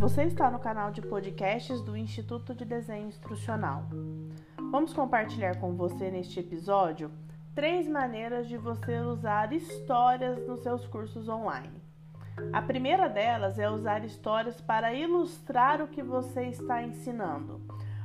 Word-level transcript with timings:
você 0.00 0.22
está 0.22 0.50
no 0.50 0.58
canal 0.58 0.90
de 0.90 1.02
podcasts 1.02 1.82
do 1.82 1.94
Instituto 1.94 2.54
de 2.54 2.64
Desenho 2.64 3.08
Instrucional. 3.08 3.84
Vamos 4.70 4.94
compartilhar 4.94 5.56
com 5.60 5.76
você 5.76 6.10
neste 6.10 6.40
episódio 6.40 7.10
três 7.54 7.86
maneiras 7.86 8.48
de 8.48 8.56
você 8.56 8.98
usar 8.98 9.52
histórias 9.52 10.38
nos 10.48 10.62
seus 10.62 10.86
cursos 10.86 11.28
online. 11.28 11.82
A 12.50 12.62
primeira 12.62 13.10
delas 13.10 13.58
é 13.58 13.68
usar 13.68 14.02
histórias 14.02 14.58
para 14.58 14.94
ilustrar 14.94 15.82
o 15.82 15.88
que 15.88 16.02
você 16.02 16.46
está 16.46 16.82
ensinando. 16.82 17.60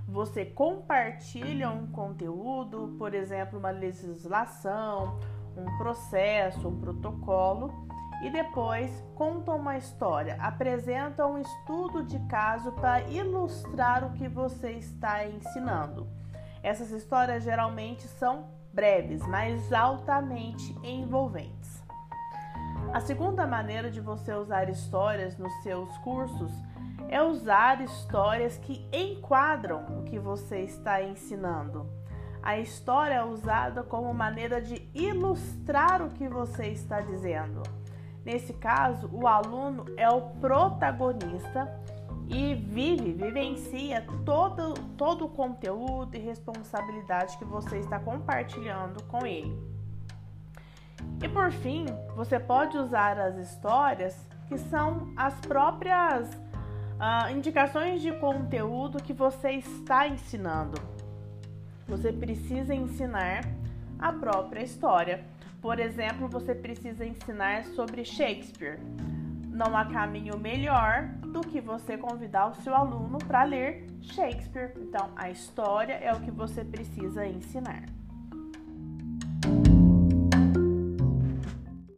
Você 0.05 0.43
compartilha 0.43 1.69
um 1.69 1.87
conteúdo, 1.87 2.93
por 2.97 3.13
exemplo, 3.13 3.57
uma 3.57 3.71
legislação, 3.71 5.17
um 5.55 5.77
processo, 5.77 6.67
um 6.67 6.77
protocolo, 6.77 7.87
e 8.21 8.29
depois 8.29 9.03
conta 9.15 9.51
uma 9.51 9.77
história, 9.77 10.37
apresenta 10.39 11.25
um 11.25 11.37
estudo 11.37 12.03
de 12.03 12.19
caso 12.27 12.71
para 12.73 13.01
ilustrar 13.03 14.03
o 14.03 14.13
que 14.13 14.27
você 14.27 14.71
está 14.71 15.25
ensinando. 15.25 16.07
Essas 16.63 16.91
histórias 16.91 17.43
geralmente 17.43 18.07
são 18.07 18.47
breves, 18.73 19.25
mas 19.27 19.71
altamente 19.71 20.75
envolventes. 20.83 21.83
A 22.93 22.99
segunda 22.99 23.45
maneira 23.45 23.91
de 23.91 23.99
você 23.99 24.33
usar 24.33 24.69
histórias 24.69 25.37
nos 25.37 25.53
seus 25.61 25.95
cursos 25.99 26.51
é 27.09 27.21
usar 27.21 27.81
histórias 27.81 28.57
que 28.57 28.87
enquadram 28.91 29.99
o 29.99 30.03
que 30.03 30.17
você 30.17 30.61
está 30.61 31.03
ensinando. 31.03 31.89
A 32.41 32.57
história 32.57 33.15
é 33.15 33.23
usada 33.23 33.83
como 33.83 34.13
maneira 34.13 34.61
de 34.61 34.89
ilustrar 34.93 36.01
o 36.01 36.11
que 36.11 36.27
você 36.27 36.67
está 36.67 37.01
dizendo. 37.01 37.63
Nesse 38.25 38.53
caso, 38.53 39.07
o 39.13 39.27
aluno 39.27 39.85
é 39.95 40.09
o 40.09 40.21
protagonista 40.21 41.71
e 42.27 42.55
vive, 42.55 43.13
vivencia 43.13 44.03
todo, 44.25 44.73
todo 44.97 45.25
o 45.25 45.29
conteúdo 45.29 46.15
e 46.15 46.19
responsabilidade 46.19 47.37
que 47.37 47.45
você 47.45 47.77
está 47.77 47.99
compartilhando 47.99 49.03
com 49.03 49.25
ele. 49.27 49.55
E 51.21 51.29
por 51.29 51.51
fim, 51.51 51.85
você 52.15 52.39
pode 52.39 52.75
usar 52.77 53.19
as 53.19 53.37
histórias 53.37 54.17
que 54.47 54.57
são 54.57 55.13
as 55.15 55.33
próprias 55.41 56.27
uh, 56.33 57.29
indicações 57.31 58.01
de 58.01 58.11
conteúdo 58.13 59.01
que 59.01 59.13
você 59.13 59.51
está 59.51 60.07
ensinando. 60.07 60.81
Você 61.87 62.11
precisa 62.11 62.73
ensinar 62.73 63.43
a 63.99 64.11
própria 64.11 64.63
história. 64.63 65.23
Por 65.65 65.79
exemplo, 65.79 66.27
você 66.27 66.53
precisa 66.53 67.03
ensinar 67.03 67.65
sobre 67.65 68.05
Shakespeare. 68.05 68.77
Não 69.47 69.75
há 69.75 69.83
caminho 69.83 70.37
melhor 70.37 71.07
do 71.33 71.41
que 71.41 71.59
você 71.59 71.97
convidar 71.97 72.51
o 72.51 72.53
seu 72.61 72.75
aluno 72.75 73.17
para 73.17 73.43
ler 73.45 73.87
Shakespeare. 73.99 74.73
Então, 74.77 75.09
a 75.15 75.31
história 75.31 75.93
é 75.93 76.13
o 76.13 76.19
que 76.19 76.29
você 76.29 76.63
precisa 76.63 77.25
ensinar. 77.25 77.83